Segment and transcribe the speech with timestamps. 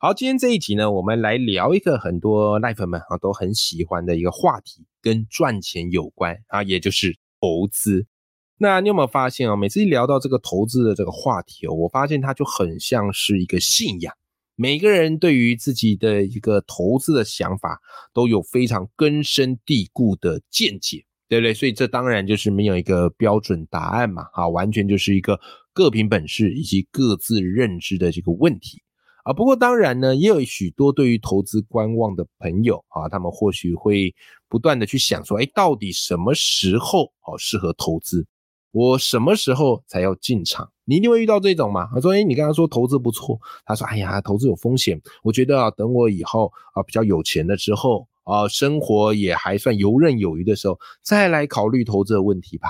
[0.00, 8.06] 好，今天这一集呢，我们来聊一个很多赖粉们啊都很喜欢的一个话题，跟赚钱有关啊，也就是投资。
[8.58, 9.56] 那你有没有发现啊？
[9.56, 14.14] 每次一聊到这个投资的这个话题哦，我发现它就很像是一个信仰。
[14.54, 17.80] 每个人对于自己的一个投资的想法
[18.14, 21.52] 都有非常根深蒂固的见解，对不对？
[21.52, 25.40] 所以这当然就是没有一个标准答案嘛，啊，完全就是一个
[25.72, 28.80] 各凭本事以及各自认知的这个问题
[29.28, 29.32] 啊。
[29.32, 34.14] 不过当然呢，也有许多对于投资观望的朋友啊，他们或许会
[34.48, 38.26] 不断的去想说，哎，到底什么时候哦适合投资？
[38.70, 40.70] 我什么时候才要进场？
[40.84, 41.88] 你一定会遇到这种嘛？
[41.94, 45.00] 他说：“哎，你刚刚说投资不错。”他说：“哎呀，投资有风险。
[45.22, 52.68] 我觉得啊，等我以后啊比较有钱了之后啊，生活也还算游刃有余的时候，再来考虑投资的问题吧，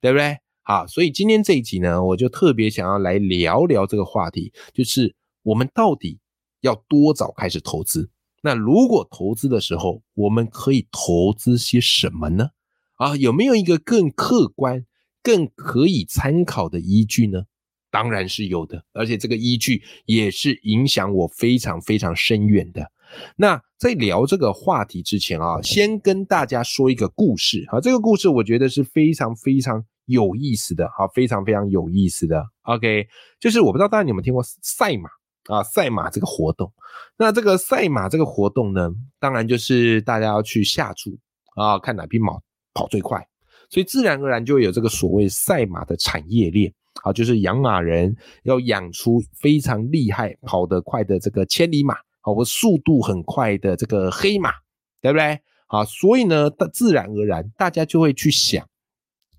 [0.00, 0.38] 对不对？
[0.62, 5.12] 好，所以今天这一集呢，我就特别想要来聊聊这个话题，就是
[5.42, 6.18] 我们到底
[6.60, 8.10] 要多早开始投资？
[8.42, 12.50] 那如果投资的时候，我们可以投资些什么呢？
[12.96, 14.84] 啊，有没有一个更客观？
[15.22, 17.44] 更可以参考的依据呢？
[17.92, 22.90] 当然是有的，而且这个依据也是影响我非常非常深远的。
[23.36, 32.44] 那在聊这个话题之前啊，先跟大家说一个故事啊，这个故事我觉得是非常非常有意思的，哈，非常非常有意思的。
[32.62, 33.06] OK，
[33.38, 35.08] 就是我不知道大家有没有听过赛马
[35.46, 36.72] 啊，赛马这个活动。
[37.16, 41.18] 那这个赛马这个活动呢，当然就是大家要去下注
[41.56, 42.34] 啊，看哪匹马
[42.74, 43.26] 跑最快。
[43.68, 54.52] 所以自然而然就会有这个所谓赛马的产业链啊，就是养马人要养出非常厉害、跑得快的这个千里马，啊，或速度很快的这个黑马，
[55.00, 55.40] 对不对？
[55.68, 58.68] 啊，所以呢，自然而然大家就会去想，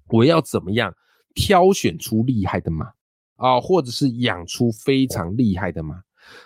[0.07, 0.91] 我要怎么样
[1.35, 2.91] 挑选出厉害的马
[3.35, 6.01] 啊，或者是养出非常厉害的马？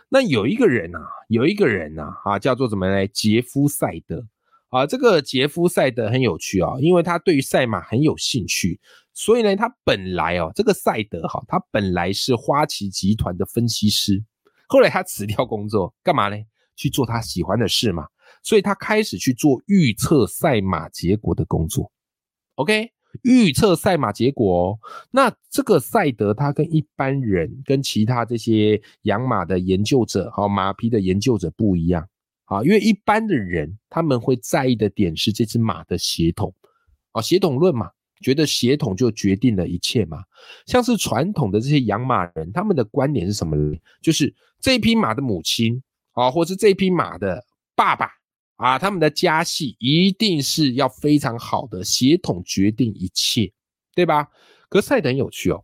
[0.09, 3.07] 那有一个人啊，有一个人啊，啊，叫做怎么呢？
[3.07, 4.25] 杰夫赛德。
[4.69, 8.77] 啊，这个杰夫赛德很有趣啊，因为他对于赛马很有兴趣，
[9.13, 14.21] 所以呢，他本来哦，这个赛德哈，他本来是花旗集团的分析师，
[14.67, 16.35] 后来他辞掉工作，干嘛呢？
[16.75, 18.05] 去做他喜欢的事嘛，
[18.43, 21.89] 所以他开始去做预测赛马结果的工作。
[22.55, 22.91] OK，
[23.23, 24.79] 预测赛马结果哦，
[25.11, 32.07] 那这个赛德他跟一般人、跟其他这些养马的研究者、好马匹的研究者不一样。
[32.45, 36.53] 啊，因为一般的人他们会在意的点是这只马的血统，
[37.11, 37.91] 啊，血统论嘛，
[38.21, 40.23] 觉得血统就决定了一切嘛。
[40.65, 43.77] 像是传统的这些养马人，他们的观点是什么呢？
[44.01, 47.43] 就是这匹马的母亲啊，或是这匹马的
[47.75, 48.11] 爸爸
[48.57, 53.51] 啊，他们的家系一定是要非常好的，血统决定一切，
[53.95, 54.27] 对吧？
[54.69, 55.63] 可赛德很有趣哦，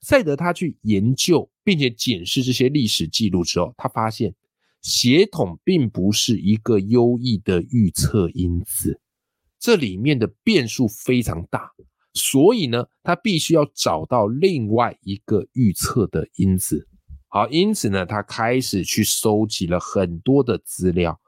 [0.00, 4.34] 赛德他去研究并且检视这些历史记录之后，他发现。
[4.80, 9.00] 血统并不是一个优异的预测因子，
[9.58, 11.72] 这里面的变数非常大，
[12.14, 16.86] 所以呢，他必须要找到另外一个预测的因子。
[17.26, 21.20] 好，因此呢，他开始去收集了很多的资料。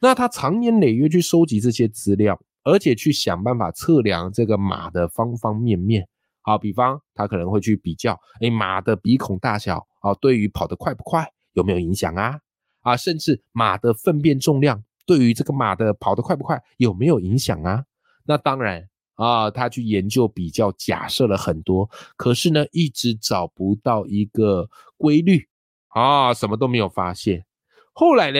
[0.00, 6.06] 那他长年累月去收集这些资料，而且去想办法测量这个马的方方面面。
[6.42, 12.38] 好，比方他可能会去比较，哎，马的鼻孔大小啊，对于跑得快不快有没有影响啊？
[12.82, 17.84] 啊，甚至马的粪便重量对于这个马的跑得快不快有没有影响啊？
[18.26, 25.48] 那当然啊，他去研究比较，假设了很多，可是呢，一直找不到一个规律
[25.88, 27.46] 啊，什么都没有发现。
[27.94, 28.38] 后来呢，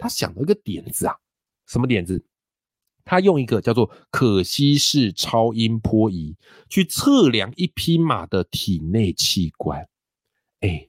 [0.00, 1.14] 他想到一个点子啊，
[1.66, 2.24] 什么点子？
[3.04, 6.36] 他用一个叫做可西式超音波仪
[6.68, 9.86] 去测量一匹马的体内器官，
[10.60, 10.88] 哎，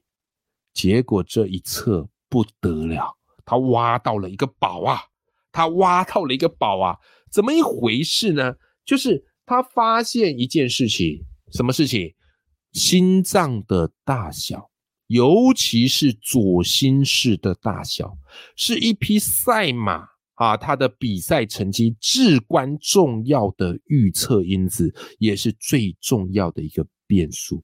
[0.72, 2.08] 结果这一测。
[2.32, 3.14] 不得了，
[3.44, 5.02] 他挖到了一个宝啊！
[5.52, 6.96] 他挖到了一个宝啊！
[7.30, 8.54] 怎么一回事呢？
[8.86, 12.14] 就是他发现一件事情，什么事情？
[12.72, 14.70] 心脏的大小，
[15.12, 18.16] 尤其是左心室的大小，
[18.56, 27.62] 是一匹赛马啊，它的比赛成绩至关重要的预测因子，也是最重要的一个变数。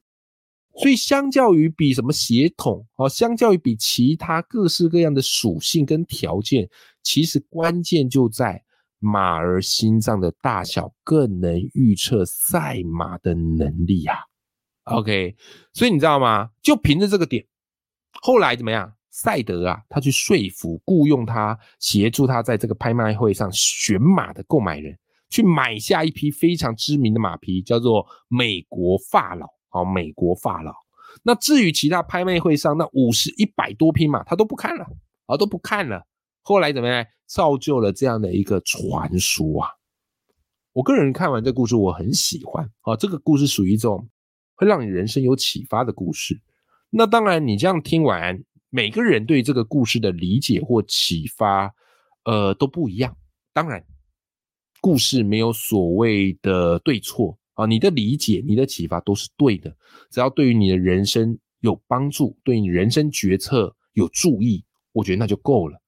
[0.79, 6.69] 所以相较于比什么血统哦，相较于比其他各式各样的属性跟条件，
[7.01, 8.63] 其实关键就在
[8.99, 14.28] 马儿心脏的大小更能预测赛马的能力啊。
[14.89, 15.35] OK，
[15.73, 16.49] 所以你知道吗？
[16.61, 17.45] 就凭着这个点，
[18.21, 18.93] 后来怎么样？
[19.11, 24.97] 赛德啊，他去说服雇佣他协助他在这个拍卖会上选马的购买人，
[25.29, 29.47] 去买下一匹非常知名的马匹，叫做美国法老。
[29.69, 30.73] 好，美国法老。
[31.23, 34.85] 那至于其他拍卖会上那五十一百多匹马，他都不看了，
[35.25, 36.05] 啊，都不看了。
[36.41, 37.05] 后来怎么样？
[37.27, 39.69] 造就了这样的一个传说啊！
[40.73, 42.95] 我个人看完这故事，我很喜欢啊。
[42.95, 44.07] 这个故事属于一种
[44.59, 46.37] 会让你人生有启发的故事。
[46.89, 48.43] 那当然，你这样听完。
[48.69, 51.73] 每个人对这个故事的理解或启发，
[52.25, 53.17] 呃，都不一样。
[53.53, 53.83] 当然，
[54.81, 59.75] 故事没有所谓的对错啊，你的理解、你的启发都是对的，
[60.11, 65.81] 只要对于你的人生有帮助，对你人生决策有注意，我觉得那就够了。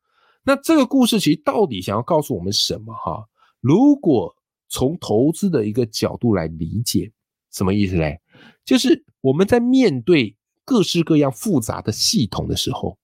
[0.43, 2.93] 那这个故事其实到底想要告诉我们什么？
[2.95, 3.27] 哈，
[3.59, 4.35] 如果
[4.69, 7.11] 从投资的一个角度来理解，
[7.51, 8.20] 什么意思嘞？
[8.65, 10.35] 就是我们在面对。
[10.63, 12.97] 各式各样复杂的系统的时候，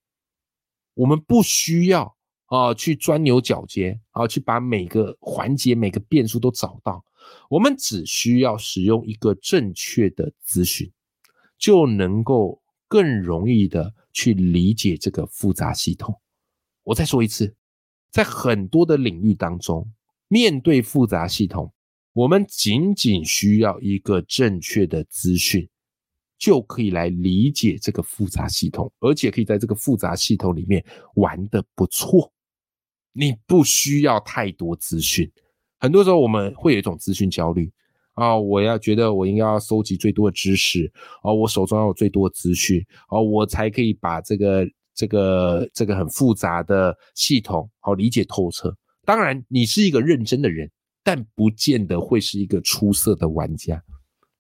[0.94, 7.04] 我们不需要啊去钻牛角尖啊去把每个环节每个变数都找到，
[7.50, 10.90] 我们只需要使用一个正确的资讯，
[11.58, 16.22] 就能够更容易的去理解这个复杂系统。
[16.84, 17.54] 我再说一次，
[18.12, 19.92] 在很多的领域当中，
[20.30, 21.74] 面对复杂系统，
[22.18, 25.70] 我们仅仅需要一个正确的资讯。
[26.40, 30.86] 就可以来理解这个复杂系统，而且可以在这个复杂系统里面
[31.16, 32.32] 玩的不错。
[33.12, 35.32] 你不需要太多资讯，
[35.80, 37.72] 很多时候我们会有一种资讯焦虑
[38.14, 40.92] 啊，我要觉得我应该要收集最多的知识
[41.24, 48.72] 啊，我手中要有最多的资讯啊，我才可以把这个这个这个很复杂的系统好理解透彻。
[49.06, 50.70] 当然，你是一个认真的人，
[51.08, 53.82] 但不见得会是一个出色的玩家，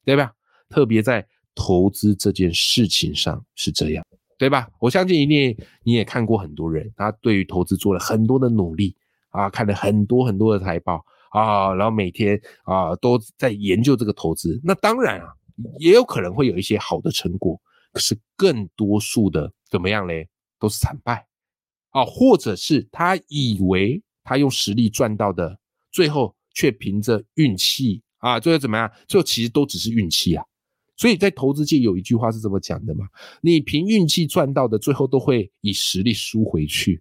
[0.03, 0.33] 对吧？
[0.67, 1.25] 特别在。
[1.59, 4.05] 投资这件事情上是这样，
[4.37, 4.69] 对吧？
[4.79, 8.95] 我相信一定你也看过很多人，他对于投资做了很多的努力
[9.29, 14.61] 啊，看了很多很多的财报啊，然后每天啊都在研究这个投资。
[14.63, 15.33] 那当然啊，
[15.79, 17.59] 也有可能会有一些好的成果，
[17.91, 20.29] 可是更多数的怎么样嘞？
[20.59, 21.25] 都是惨败
[21.89, 25.57] 啊，或者是他以为他用实力赚到的，
[25.91, 28.91] 最后却凭着运气啊，最后怎么样？
[29.07, 30.43] 最后其实都只是运气啊。
[30.95, 33.05] 所以在投资界有一句话是这么讲的嘛？
[33.41, 36.99] 你凭运气赚到的，最后都会以实力输回去，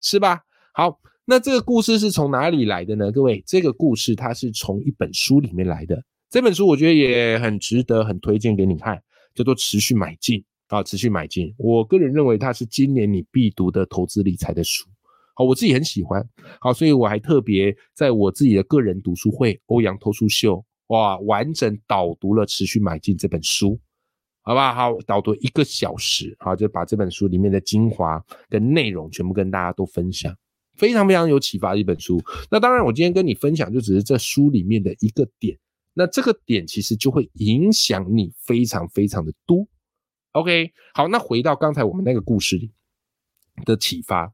[0.00, 0.40] 是吧？
[0.72, 3.10] 好，那这个故事是从哪里来的呢？
[3.10, 6.00] 各位，这个故事它是从一本书里面来的。
[6.30, 9.02] 这本书我觉得也很值得，很推荐给你看，
[9.34, 10.38] 叫做《持续买进》
[10.68, 11.48] 啊，《持续买进》。
[11.58, 14.88] 我个人认为它是今年你必读的投资理财的书。
[15.34, 16.26] 好，我自己很喜欢。
[16.60, 20.64] 好，所以我还特别在我自己的个人读书会——欧阳投书秀。
[20.88, 23.80] 哇，完整导读了《持续买进》这本书，
[24.42, 24.74] 好吧？
[24.74, 30.36] 好，导读一个小时，好，就把这本书里面的精华跟内容全部跟大家都分享，
[30.76, 32.22] 非常非常有启发的一本书。
[32.50, 35.58] 那当然，我今天跟你分享就只是这书里面的一个点，
[35.94, 39.66] 那这个点其实就会影响你非常非常的多。
[40.32, 42.70] OK，好，那回到刚才我们那个故事里
[43.64, 44.30] 的启发，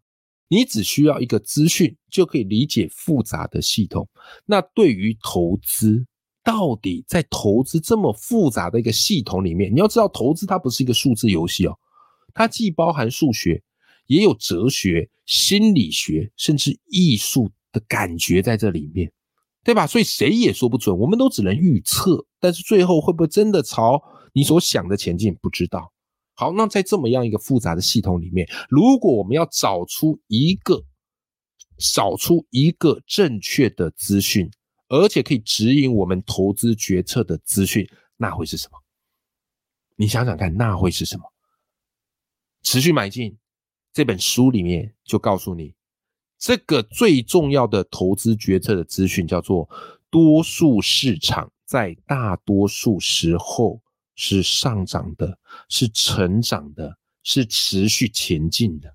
[0.48, 4.08] 你只需要一个资讯就可以理解复杂的系统。
[4.46, 6.06] 那对于投资，
[6.42, 11.78] 到底在投资这么复杂的一个系统里面，你要知道，投资它不是一个数字游戏哦，
[12.32, 13.62] 它既包含数学，
[14.06, 19.12] 也有哲学、心理学，甚至艺术的感觉在这里面，
[19.62, 19.86] 对吧？
[19.86, 24.02] 所以谁也说不准，我们都只能预测，但是最后会不会真的朝
[24.32, 25.92] 你所想的前进，不知道。
[26.38, 30.80] 好，那在这么样一个复杂的系统里面，如果我们要找出一个，
[31.92, 34.48] 找出一个正确的资讯。
[34.90, 38.78] 而且可以指引我们投资决策的资讯，那会是什么？
[39.96, 41.24] 你想想看，那会是什么？
[42.62, 43.36] 持续买进
[43.92, 45.74] 这本书里面就告诉你，
[46.38, 49.68] 这个最重要的投资决策的资讯叫做：
[50.08, 53.82] 多数市场在大多数时候
[54.20, 58.92] 是上涨的，是成长的，是持续前进的。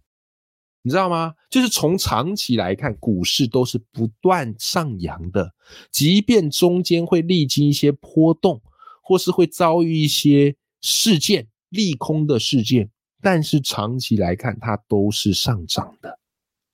[0.81, 1.33] 你知道吗？
[1.49, 5.55] 就是从长期来看，股市都是不断上扬的，
[5.89, 8.61] 即便中间会历经一些波动，
[9.01, 16.19] 或是会遭遇一些事件利空的事件，但是长期来看，它都是上涨的。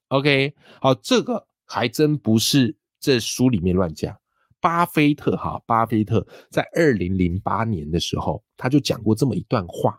[0.08, 4.19] OK，好，这个还真不是这书里面乱讲，
[4.60, 9.98] 巴菲特哈，巴菲特在二零零八年的时候，他就讲过这么一段话。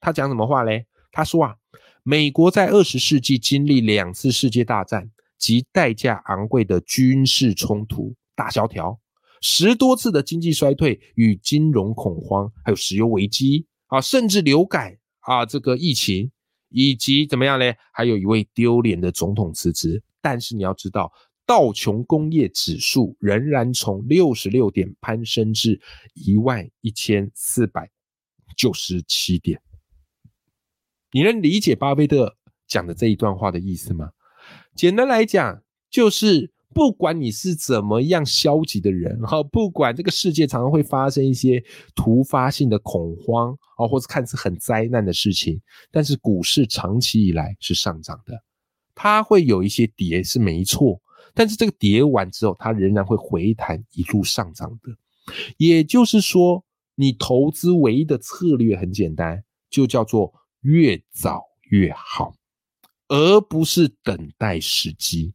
[0.00, 0.84] 他讲什么话嘞？
[1.12, 1.54] 他说啊，
[2.02, 8.98] 美国在二十世纪经历两次世界大战及代价昂贵的军事冲突、大萧条、
[9.40, 16.32] 十多次的经济衰退与金融恐慌，还有石油危机啊，甚至流感啊，这个疫情，
[16.70, 17.76] 以及怎么样嘞？
[17.92, 20.02] 还有一位丢脸的总统辞职。
[20.20, 21.12] 但是你要知道。
[21.52, 25.78] 道琼工业指数仍然从六十六点攀升至
[26.14, 27.90] 一万一千四百
[28.56, 29.60] 九十七点。
[31.10, 34.12] 你能理解巴菲特讲的这一段话的意思吗？
[34.74, 41.62] 简单来讲，就是不管你是怎么样消极的人，哈，不管这个世界常常会发生一些
[41.94, 48.42] 突发性的恐慌啊，或者看似很灾难的事情，但是股市长期以来是上涨的，
[48.94, 51.01] 它会有一些跌是没错。
[51.34, 54.90] 但是这个跌完之后，它仍然会回弹，一路上涨的。
[55.56, 62.34] 也就是说，你投资唯一的策略很简单，就叫做越早越好，
[63.08, 65.32] 而不是等待时机。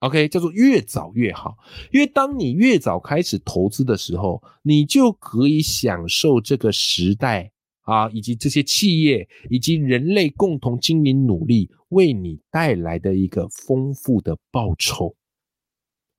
[0.00, 1.56] OK，叫做越早越好，
[1.92, 15.14] 因为当你越早开始投资的时候，你就可以享受这个时代啊，以及这些企业以及人类共同经营努力为你带来的一个丰富的报酬。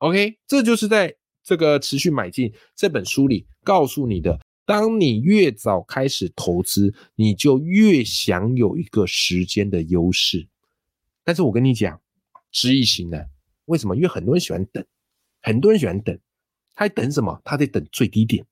[0.04, 4.38] OK，这就是在这个持续买进这本书里告诉你的。
[4.66, 10.46] 当你越早开始投资，你就越享有一个时间的优势。
[11.24, 12.02] 但是我跟你讲，
[12.52, 13.30] 知易行难。
[13.64, 13.96] 为什么？
[13.96, 14.84] 因为很多人喜欢等，
[15.42, 16.20] 很多人喜欢等。
[16.76, 17.42] 他等什么？
[17.46, 18.46] 他得等最低点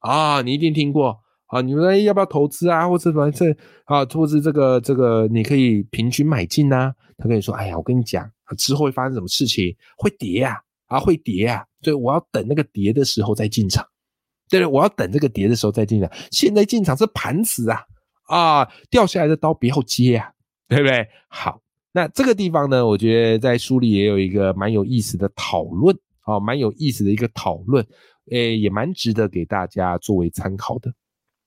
[0.00, 0.42] 啊！
[0.42, 1.60] 你一定听过啊！
[1.60, 2.88] 你们要不要投资啊？
[2.88, 4.04] 或者什么这啊？
[4.06, 6.92] 或者这个这个，你可以平均买进呐。
[7.18, 9.76] 他跟你说：“哎呀，我跟你讲，之后会发生什么事情？
[9.96, 10.56] 会跌啊！”
[10.92, 11.64] 啊，会跌啊！
[11.80, 13.84] 所以，我要等那个跌的时候再进场。
[14.48, 16.10] 对了，我要等这个跌的时候再进场。
[16.30, 17.80] 现在进场是盘子啊！
[18.28, 20.30] 啊，掉下来的刀不要接啊，
[20.68, 21.08] 对不对？
[21.28, 21.60] 好，
[21.92, 27.86] 那这个地方呢，我觉得在书里也有一个蛮有意思的讨论，啊，蛮有意思的一个讨论，
[28.30, 30.92] 诶，也蛮值得给大家作为参考的。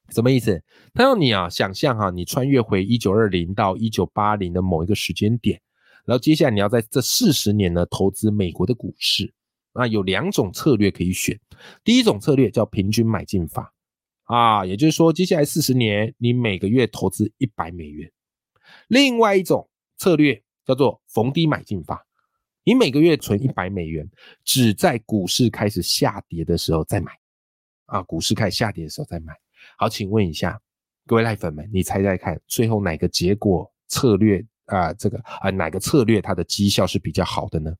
[0.09, 0.61] 什么意思？
[0.93, 5.59] 他让你啊想象哈，你穿越回一九二零到一九八零的某一个时间点。
[6.05, 9.33] 然后接下来你要在这四十年呢投资美国的股市，
[9.75, 11.39] 啊，有两种策略可以选。
[11.83, 13.73] 第一种策略叫平均买进法，
[14.23, 18.11] 啊，也就是说接下来四十年你每个月投资一百美元。
[18.87, 22.05] 另外一种策略叫做逢低买进法，
[22.63, 24.09] 你每个月存一百美元，
[24.43, 27.11] 只在股市开始下跌的时候再买，
[27.85, 29.33] 啊，股市开始下跌的时候再买。
[29.77, 30.59] 好，请问一下
[31.05, 34.45] 各位赖粉们，你猜猜看，最后哪个结果策略？
[34.65, 37.71] 啊，这个啊，哪个策略它的绩效是比较好的呢？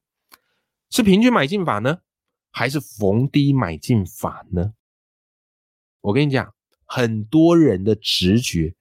[0.96, 1.98] 是平均买进法呢，
[2.52, 4.72] 还是逢低买进法呢？
[6.00, 6.54] 我跟你讲，
[6.86, 8.74] 很多人的直觉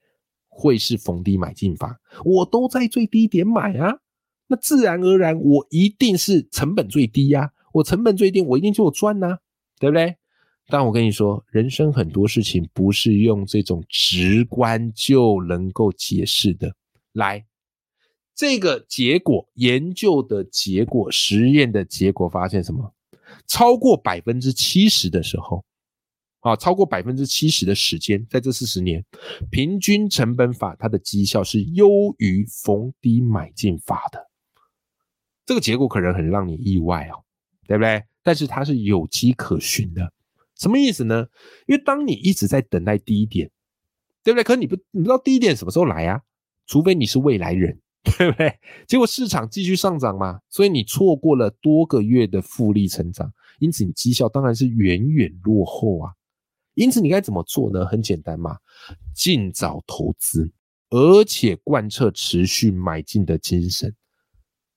[0.47, 1.99] 会是逢低买进法。
[2.23, 3.99] 我都在最低点买啊，
[4.47, 7.51] 那自然而然我一定是成本最低呀。
[7.73, 9.39] 我成本最低，我一定就赚呐，
[9.77, 10.15] 对不对？
[10.67, 16.73] 但我跟你说，人生很多事情不是用这种直观就能够解释的。
[17.11, 17.45] 来。
[18.35, 22.93] 这个结果，研究的结果，实验的结果发现什么？
[23.47, 25.63] 超过百分之七十的时候，
[26.41, 29.03] 啊，超过百分之七十的时间，在这四十年，
[29.49, 31.87] 平均成本法它的绩效是优
[32.17, 34.29] 于逢低买进法的。
[35.45, 37.23] 这个结果可能很让你意外哦，
[37.67, 38.03] 对不对？
[38.21, 40.11] 但是它是有迹可循的。
[40.55, 41.25] 什么意思呢？
[41.67, 43.49] 因为当你一直在等待低点，
[44.23, 44.43] 对不对？
[44.43, 46.21] 可你不，你不知道低点什么时候来啊？
[46.67, 47.79] 除非你是未来人。
[48.17, 48.59] 对不对？
[48.87, 56.13] 结果市场继续上涨嘛，所以你错过了多个月的复利成长，因此你绩效当然是远远落后啊。
[56.75, 57.85] 因此你该怎么做呢？
[57.85, 58.57] 很简单嘛，
[59.15, 60.51] 尽早投资，
[60.89, 63.95] 而且贯彻持续买进的精神。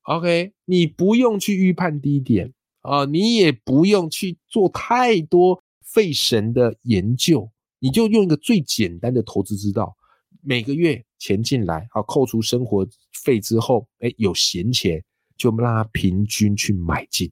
[0.02, 9.94] OK，你不用去预判低点啊，你也不用去做太多费神的研究，你就用一个最简单的投资之道。
[10.40, 12.87] 每个月钱进来，好扣除生活
[13.25, 15.02] 费之后，哎，有闲钱
[15.37, 17.30] 就让他平均去买进，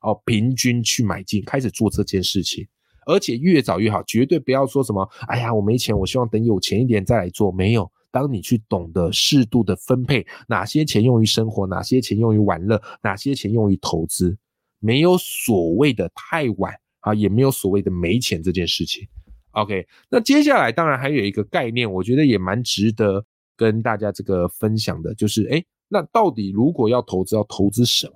[0.00, 2.66] 哦，平均去买进，开始做这件事情，
[3.06, 7.50] 而且越早越好，绝对不要说什么，哎呀，我没钱，我希望等有钱一点再来做。
[7.50, 14.36] 没有，当你去懂得适度的分配，哪些钱用于生活，哪些钱用于玩乐，哪些钱用于投资，
[14.78, 19.08] 没有所谓的太晚啊，也没有所谓的没钱这件事情。
[19.52, 23.24] OK，那接下来当然还有一个概念，我觉得也蛮值得
[23.58, 28.14] 跟大家这个分享的，就是哎，那到底如果要投资，要投资什么？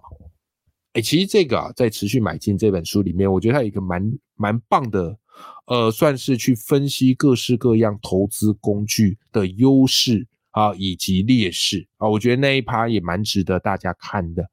[0.93, 5.19] 哎，其实这个啊，在持续买进这本书里面，我觉得它有一个蛮蛮棒的，
[5.67, 14.45] 呃，算是去分析各式各样投资工具的优势啊，以及劣势啊，我觉得那一趴也蛮值得大家看的，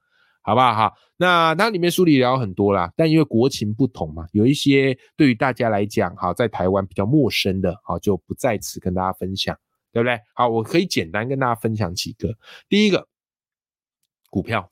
[0.41, 0.73] 好不好？
[0.73, 9.53] 哈，那它里面书里聊很多啦，但因为国情不同嘛，有一些对于大家来讲，哈，在台湾比较陌生的，哈，就不在此跟大家分享，
[9.91, 10.19] 对不对？
[10.33, 12.35] 好，我可以简单跟大家分享几个，
[12.67, 13.07] 第一个，
[14.29, 14.71] 股票。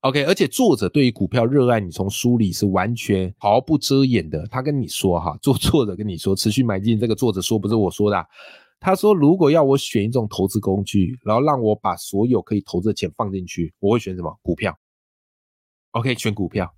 [0.00, 4.46] OK，而且作者对于股票热爱，你从书里是完全毫不遮掩的。
[4.46, 6.98] 他跟你说哈，做作者跟你说，持续买进。
[6.98, 8.26] 这个作者说不是我说的，
[8.80, 14.38] 他说如果要我选一种投资工具，然后让我把所有可以投资的钱放进去，我会选什么？
[14.40, 14.74] 股票。
[15.90, 16.74] OK，选股票。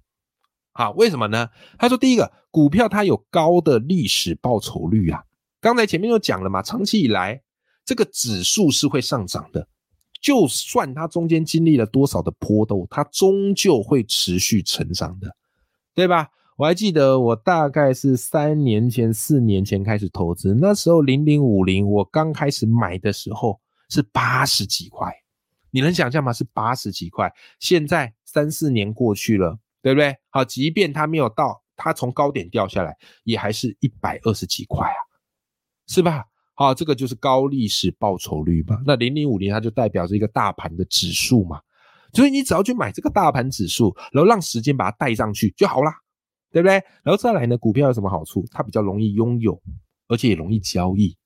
[0.73, 1.49] 好，为什么呢？
[1.79, 5.23] 他说第一个，股票它有高的历史报酬率啊。
[5.61, 7.41] 刚才前面就讲了嘛，长期以来
[7.85, 9.67] 这个指数是会上涨的。
[10.21, 15.35] 就算它中间经历了多少的波动，它终究会持续成长的，
[15.95, 16.29] 对吧？
[16.57, 23.59] 我还记得我大概是三年前、四年前开始投资，那时候零零五零我刚开始买的时候
[23.89, 25.13] 是八十几块，
[25.71, 26.33] 你能想象吗？
[26.33, 27.33] 是八十几块。
[27.59, 30.15] 现在三四年过去了，对不对？
[30.29, 35.01] 好，即便它没有到，它从高点掉下来，也还是一百二十几块啊，
[35.89, 36.27] 是吧？
[36.63, 38.81] 啊，这个就是高历史报酬率嘛。
[38.87, 41.61] 那零零五零它就代表着一个大盘的指数嘛。
[42.13, 45.93] 所以你只要去买这个大盘指数，然后让时间把它带上去就好啦，
[46.53, 46.75] 对不对？
[47.03, 48.47] 然后再来呢，股票有什么好处？
[48.51, 49.61] 它比较容易拥有，
[50.09, 51.17] 而且也容易交易，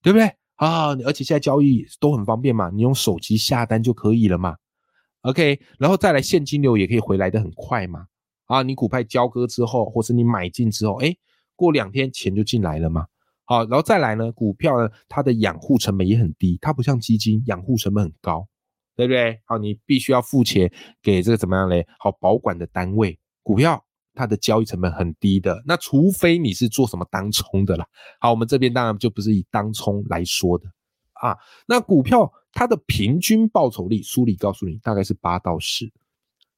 [0.00, 0.32] 对不对？
[0.54, 4.56] 啊，而且现在交易都很方便嘛，你用手机下单就可以了嘛。
[5.22, 8.06] OK，然后再来现金流也可以回来的很快嘛。
[8.46, 11.14] 啊，你股票交割之后，或是你买进之后，哎，
[11.56, 13.06] 过两天钱就进来了嘛。
[13.48, 14.30] 好，然后再来呢？
[14.32, 18.46] 股票呢，它的养护成本也很低，它不像基金养护成本很高，
[18.94, 19.40] 对不对？
[19.46, 21.86] 好，你必须要付钱给这个怎么样嘞？
[21.98, 27.86] 好，保管的单位，股票它的交易成本很低的，那除非你是做什么当冲的啦。
[28.20, 30.66] 好，我们这边当然就不是以当冲来说的
[31.14, 31.34] 啊。
[31.66, 35.90] 那股票它的平均报酬率，书里告诉你大概是八到十，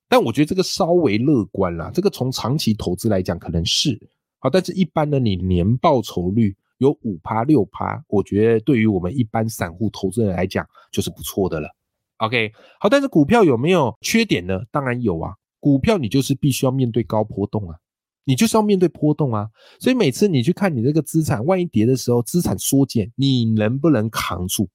[0.09, 1.93] 但我觉得这个稍微乐观啦。
[1.95, 3.97] 这个从长期投资来讲可能是
[4.41, 6.57] 好，但是一般的你年报酬率。
[6.81, 11.69] 有五趴六趴，我觉得对于我们一般散户投资人来讲就是不错的了。
[12.17, 14.61] OK，好，但是股票有没有缺点呢？
[14.71, 17.77] 当然有啊，股票你就是必须要面对高波动啊，
[18.25, 19.47] 你就是要面对波动啊。
[19.79, 24.67] 所以每次你去看你这个资产，万一跌的时候，资产缩减，你能不能扛住？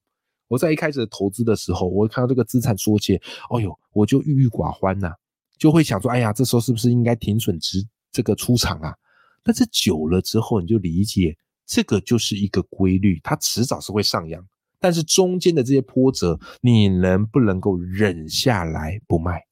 [0.46, 5.12] 我在一开始投资的时候，我看到这个资产缩减，哦呦，我就郁郁寡欢呐，
[5.58, 8.94] 就会想说，哎呀，这时候是不是应该停损值这个出场啊？
[9.42, 11.36] 但是久了之后，你就理解。
[11.66, 14.42] 这个就是一个规律，它迟早是会上扬，
[14.78, 19.42] 但是中间的这些波折，你能不能够忍下来不卖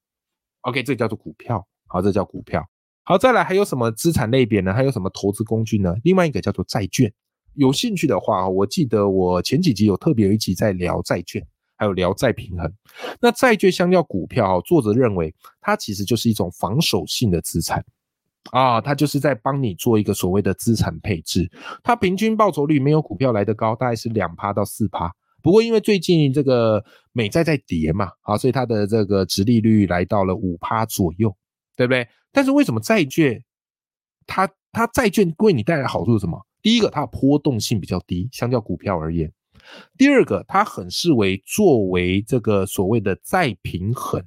[0.60, 2.64] ？OK，这叫做股票，好，这叫股票。
[3.02, 4.72] 好，再来还有什么资产类别呢？
[4.72, 5.94] 还有什么投资工具呢？
[6.04, 7.12] 另外一个叫做债券。
[7.54, 11.46] 有兴趣的话，我记得我前几集有特别有一集在聊债券，
[11.76, 12.72] 还有聊债平衡。
[13.20, 17.84] 那债券相较股票，作者认为它其实就是一种防守性的资产。
[18.50, 21.50] 啊，它就是在帮你做一个所谓的资产配置，
[21.82, 25.10] 它平均报酬率没有股票来得高，大概是两趴到四趴。
[25.42, 31.34] 不过因为最近这个美债在跌嘛，啊，所以它的这个值利率来到了五趴左右，
[31.76, 32.06] 对不对？
[32.32, 33.42] 但是为什么债券
[34.26, 36.40] 它它债券为你带来好处是什么？
[36.62, 39.28] 第一个，它的波动性比较低，相较股票而言；
[39.98, 44.24] 第二个，它很视为作为这个所谓的再平衡。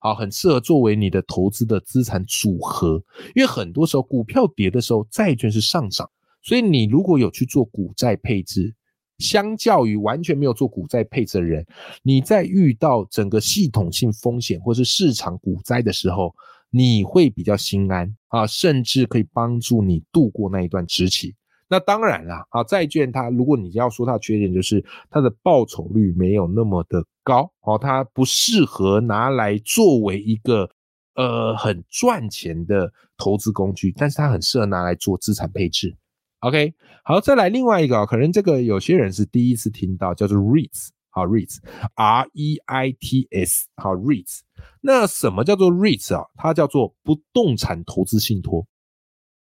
[0.00, 3.02] 好，很适合作为你的投资的资产组合，
[3.34, 6.10] 因为很多时候股票跌的时候，债券是上涨，
[6.42, 8.74] 所以你如果有去做股债配置，
[9.18, 11.66] 相较于完全没有做股债配置的人，
[12.02, 16.34] 你在遇到整个系统性风险或是市场股灾的时候，
[16.70, 21.34] 你会比较心安啊，甚至可以帮助你度过那一段时期。
[21.70, 30.68] 那当然啦，啊，债券它如果你要说它的缺点，就是它的报酬率没有那么的高，哦，它不适合拿来作为一个
[31.14, 35.96] 呃很赚钱的投资工具，但是它很适合拿来做资产配置。
[36.40, 44.40] OK，好，再来另外一个，可能这个有些人是第一次听到，叫做 REITs，好，REITs，R E I T S，好，REITs，
[44.80, 46.26] 那什么叫做 REITs 啊？
[46.34, 48.66] 它叫做不动产投资信托。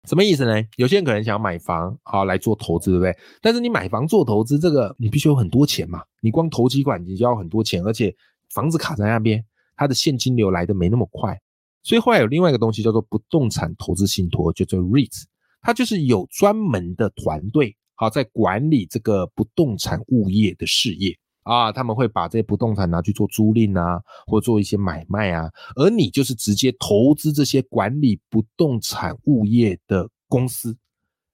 [0.05, 0.63] 什么意思呢？
[0.77, 3.17] 有些人可能想买房，好来做投资，对不对？
[3.41, 6.03] 但是你买房做投资，这个你必须有很多钱嘛。
[6.21, 8.15] 你光投机管你就要很多钱，而且
[8.53, 9.43] 房子卡在那边，
[9.75, 11.39] 它的现金流来的没那么快。
[11.83, 15.23] 所以后来有另外一个东西叫做不动产投资信托，叫做 REITs，
[15.61, 21.15] 它就是有专门的团队，好在管理这个不动产物业的事业。
[21.45, 30.75] 啊，他们会把这些不动产拿去做租赁啊，或做一些买卖啊，而你就是直接投资这些管理不动产物业的公司，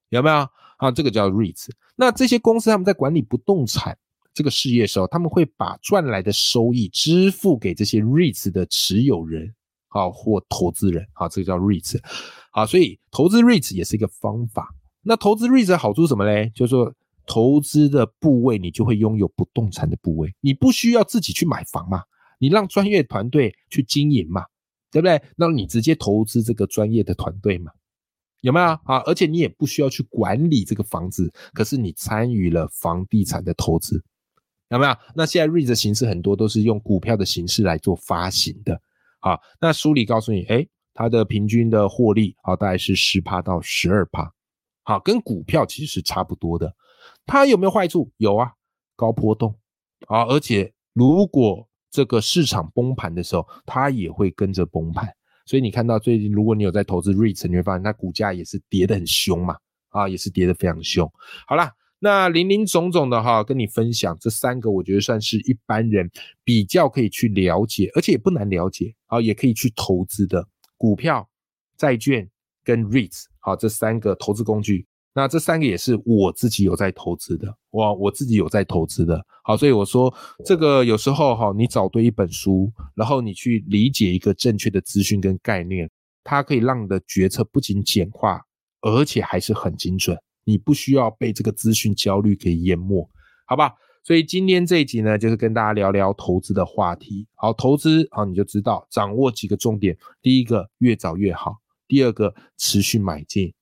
[0.10, 0.36] 有没有
[0.78, 0.92] 啊？
[0.92, 1.70] 这个叫 REITs。
[1.96, 3.98] 那这些公司他们在管理不动产
[4.34, 9.56] 这个事业的时候，他们会把赚来的收益支付给这些 REITs 的持有人
[9.88, 11.98] 啊或投资人啊，这个叫 REITs。
[12.52, 14.76] 好，所以投资 REITs 也是一个方法。
[15.04, 16.52] 那投资 REITs 的好处什么嘞？
[16.54, 16.94] 就是说。
[17.32, 22.04] 投资的部位，你就会拥有不动产的部位，你不需要自己去买房嘛，
[22.40, 24.44] 你让专业团队去经营嘛，
[24.92, 25.22] 对不对？
[25.38, 27.72] 那你直接投资这个专业的团队嘛，
[28.42, 28.98] 有没有啊？
[29.06, 34.04] 而且你也不需要去管理这个房子，可是你参与了房地产的投资，
[34.68, 34.94] 有没有？
[35.16, 38.78] 那现在 REIT 的形式很多都是用股票的形式来做发行的，
[39.22, 44.30] 啊，那书里告诉你，哎，它的平均的获利啊，大概是十趴到十二趴，
[44.84, 46.76] 好，跟股票其实是差不多的。
[47.26, 48.12] 它有没有坏处？
[48.18, 48.52] 有啊，
[48.96, 49.58] 高波动
[50.08, 55.10] 啊，而且如果这个市场崩盘的时候，它也会跟着崩盘。
[55.46, 59.58] 所以你看到最近，如果你有在投资 REITs，你会发现它股价也是跌得很凶嘛，
[59.90, 61.12] 啊，也是跌得非常凶。
[61.48, 66.10] 好啦，那林林总总的哈，跟你分享这三个，我觉得算是一般人
[66.44, 70.48] 比较可以去了解，而且也不难了解啊，也可以去投资的
[70.78, 71.28] 股票、
[71.76, 72.30] 债券
[72.64, 74.88] 跟 REITs，好，这三个投资工具。
[75.14, 80.14] 那这三个也是我自己有在投资的，我，我自己有在投资的，好，所以我说
[80.46, 85.90] 这个有时候哈，你找对一本书，然后你去理解一个正确的资讯跟概念，
[86.24, 88.42] 它可以让你的决策不仅简化，
[88.82, 93.06] 而且还是很精准，你不需要被这个资讯焦虑给淹没，
[93.46, 93.74] 好吧？
[94.04, 97.28] 所以今天这一集呢，就是跟大家聊聊投资的话题。
[97.36, 103.54] 好，投资好，你就知道掌握几个重点，第一个越早越好，第二个持续买进，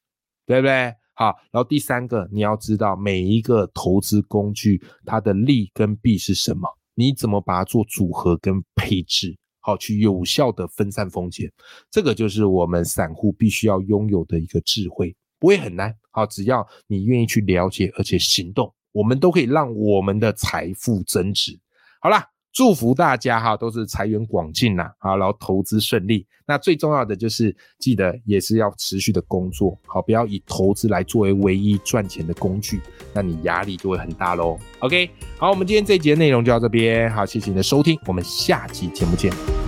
[0.45, 0.93] 对不对？
[1.19, 11.51] 好，然后第三个，你要知道每一个投资工具它的利跟弊是什么，你怎么把它做组合跟配置，好去有效的分散风险，
[11.91, 15.93] 这个就是我们散户必须要拥有的一个智慧，不会很难。
[16.11, 21.59] 好，只要你愿意去了解而且行动，我们都可以让我们的财富增值。
[21.99, 22.25] 好啦。
[22.51, 26.25] 祝福大家哈，都是财源广进呐，啊，然后投资顺利。
[26.47, 32.81] 那最重要的就是记得也是要持续的工作，好，不要以投资来作为唯一赚钱的工具，
[33.13, 34.57] 那你压力就会很大喽。
[34.79, 39.58] OK，好，我们今天这一节内容就到这边，好，谢谢你的收听，我们下期节目见。